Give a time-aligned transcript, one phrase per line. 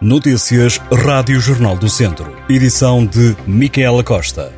[0.00, 2.36] Notícias Rádio Jornal do Centro.
[2.48, 4.52] Edição de Micaela Costa.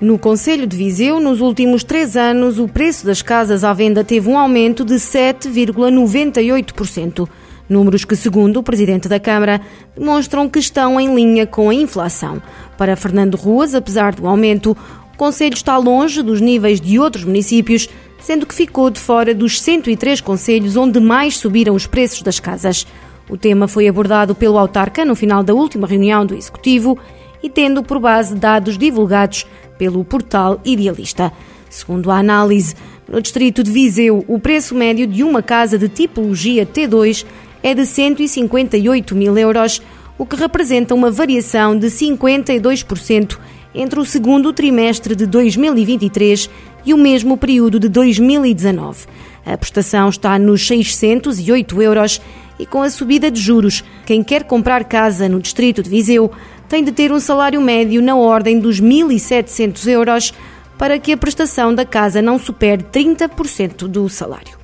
[0.00, 4.28] No Conselho de Viseu, nos últimos três anos, o preço das casas à venda teve
[4.28, 7.28] um aumento de 7,98%.
[7.68, 9.60] Números que, segundo o Presidente da Câmara,
[9.96, 12.40] demonstram que estão em linha com a inflação.
[12.76, 14.76] Para Fernando Ruas, apesar do aumento,
[15.16, 17.88] o Conselho está longe dos níveis de outros municípios,
[18.20, 22.86] sendo que ficou de fora dos 103 conselhos onde mais subiram os preços das casas.
[23.26, 26.98] O tema foi abordado pelo autarca no final da última reunião do Executivo
[27.42, 29.46] e tendo por base dados divulgados
[29.78, 31.32] pelo portal Idealista.
[31.70, 32.74] Segundo a análise,
[33.08, 37.24] no distrito de Viseu, o preço médio de uma casa de tipologia T2
[37.62, 39.80] é de 158 mil euros,
[40.18, 43.38] o que representa uma variação de 52%
[43.74, 46.48] entre o segundo trimestre de 2023
[46.84, 49.06] e o mesmo período de 2019.
[49.44, 52.20] A prestação está nos 608 euros
[52.58, 56.30] e com a subida de juros, quem quer comprar casa no distrito de Viseu
[56.68, 60.34] tem de ter um salário médio na ordem dos 1.700 euros
[60.78, 64.55] para que a prestação da casa não supere 30% do salário.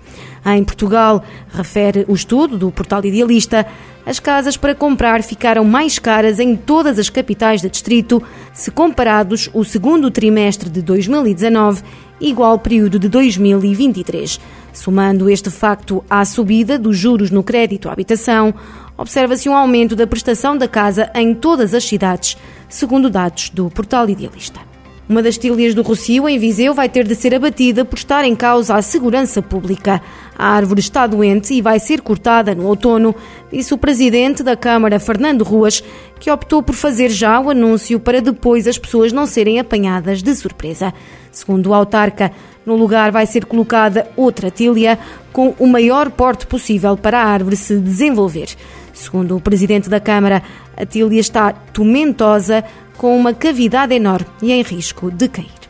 [0.45, 3.67] Em Portugal, refere o estudo do portal Idealista,
[4.05, 8.21] as casas para comprar ficaram mais caras em todas as capitais de distrito,
[8.53, 11.83] se comparados o segundo trimestre de 2019
[12.21, 14.41] igual período de 2023.
[14.73, 18.55] Somando este facto à subida dos juros no crédito à habitação,
[18.97, 22.37] observa-se um aumento da prestação da casa em todas as cidades,
[22.69, 24.72] segundo dados do portal Idealista.
[25.13, 28.35] Uma das tílias do Rocio, em Viseu, vai ter de ser abatida por estar em
[28.35, 30.01] causa a segurança pública.
[30.35, 33.15] A árvore está doente e vai ser cortada no outono,
[33.53, 35.85] disse o presidente da Câmara, Fernando Ruas,
[36.19, 40.35] que optou por fazer já o anúncio para depois as pessoas não serem apanhadas de
[40.35, 40.95] surpresa.
[41.31, 42.33] Segundo o autarca,
[42.65, 44.99] no lugar vai ser colocada outra tília
[45.31, 48.57] com o maior porte possível para a árvore se desenvolver.
[48.93, 50.43] Segundo o presidente da Câmara,
[50.77, 52.65] a tília está tomentosa,
[52.97, 55.63] com uma cavidade enorme e em risco de cair.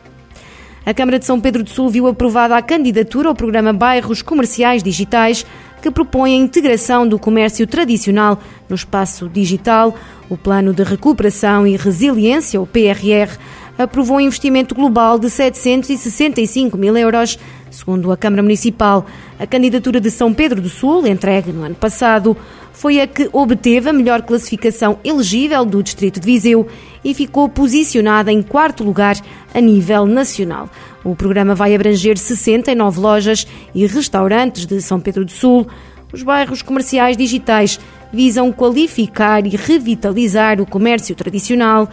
[0.85, 4.83] A Câmara de São Pedro do Sul viu aprovada a candidatura ao programa Bairros Comerciais
[4.83, 5.45] Digitais,
[5.81, 9.95] que propõe a integração do comércio tradicional no espaço digital.
[10.29, 13.37] O Plano de Recuperação e Resiliência, o PRR,
[13.77, 17.39] aprovou um investimento global de 765 mil euros.
[17.71, 19.05] Segundo a Câmara Municipal,
[19.39, 22.37] a candidatura de São Pedro do Sul, entregue no ano passado,
[22.73, 26.67] foi a que obteve a melhor classificação elegível do Distrito de Viseu
[27.05, 29.15] e ficou posicionada em quarto lugar
[29.53, 30.69] a nível nacional.
[31.03, 35.67] O programa vai abranger 69 lojas e restaurantes de São Pedro do Sul.
[36.11, 37.79] Os bairros comerciais digitais
[38.11, 41.89] visam qualificar e revitalizar o comércio tradicional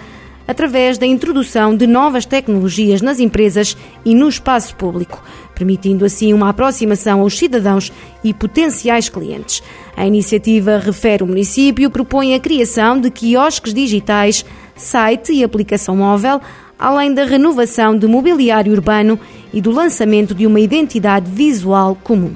[0.47, 5.23] através da introdução de novas tecnologias nas empresas e no espaço público,
[5.61, 7.93] permitindo assim uma aproximação aos cidadãos
[8.25, 9.63] e potenciais clientes.
[9.95, 14.43] A iniciativa, refere o município, propõe a criação de quiosques digitais,
[14.75, 16.41] site e aplicação móvel,
[16.79, 19.21] além da renovação de mobiliário urbano
[19.53, 22.33] e do lançamento de uma identidade visual comum.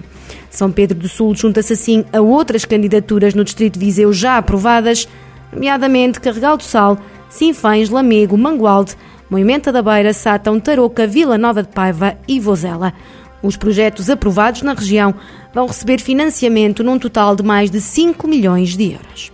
[0.50, 5.08] São Pedro do Sul junta-se assim a outras candidaturas no Distrito de Viseu já aprovadas,
[5.50, 6.98] nomeadamente Carregal do Sal,
[7.30, 8.94] Sinfães, Lamego, Mangualde,
[9.34, 12.92] Moimenta da Beira, Sátão, Tarouca, Vila Nova de Paiva e Vozela.
[13.42, 15.12] Os projetos aprovados na região
[15.52, 19.32] vão receber financiamento num total de mais de 5 milhões de euros.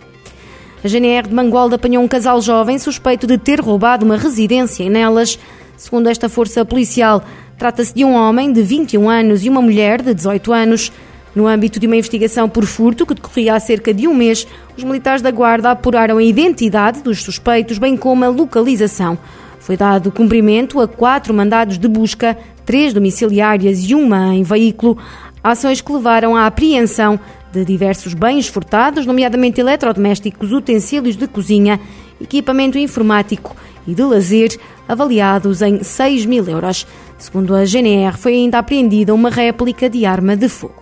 [0.83, 4.89] A GNR de Mangualde apanhou um casal jovem suspeito de ter roubado uma residência em
[4.89, 5.39] Nelas.
[5.77, 7.23] Segundo esta força policial,
[7.59, 10.91] trata-se de um homem de 21 anos e uma mulher de 18 anos.
[11.35, 14.47] No âmbito de uma investigação por furto que decorria há cerca de um mês,
[14.79, 19.19] os militares da Guarda apuraram a identidade dos suspeitos, bem como a localização.
[19.61, 24.99] Foi dado cumprimento a quatro mandados de busca, três domiciliárias e uma em veículo,
[25.45, 27.21] ações que levaram à apreensão
[27.53, 31.79] de diversos bens furtados, nomeadamente eletrodomésticos, utensílios de cozinha,
[32.21, 33.55] equipamento informático
[33.87, 36.87] e de lazer, avaliados em 6 mil euros.
[37.19, 40.80] Segundo a GNR, foi ainda apreendida uma réplica de arma de fogo.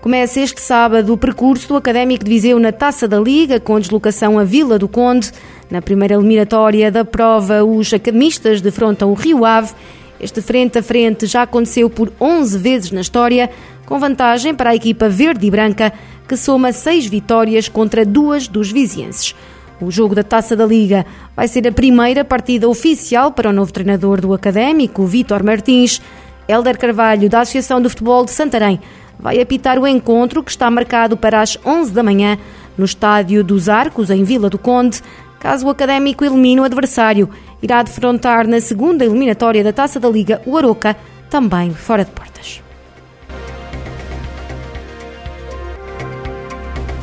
[0.00, 4.38] Começa este sábado o percurso do Académico de Viseu na Taça da Liga, com deslocação
[4.38, 5.30] à Vila do Conde.
[5.70, 9.74] Na primeira eliminatória da prova, os academistas defrontam o Rio Ave.
[10.18, 13.50] Este frente a frente já aconteceu por 11 vezes na história,
[13.84, 15.92] com vantagem para a equipa verde e branca,
[16.26, 19.34] que soma seis vitórias contra duas dos vizienses.
[19.82, 21.04] O jogo da Taça da Liga
[21.36, 26.00] vai ser a primeira partida oficial para o novo treinador do Académico, Vítor Martins.
[26.48, 28.80] Helder Carvalho, da Associação de Futebol de Santarém,
[29.20, 32.38] vai apitar o encontro que está marcado para as 11 da manhã
[32.76, 35.02] no Estádio dos Arcos, em Vila do Conde.
[35.38, 37.28] Caso o Académico elimine o adversário,
[37.62, 40.96] irá defrontar na segunda eliminatória da Taça da Liga o Aroca
[41.28, 42.62] também fora de portas.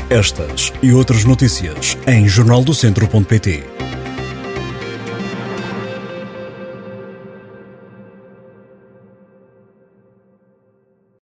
[0.10, 3.77] Estas e outras notícias em jornaldocentro.pt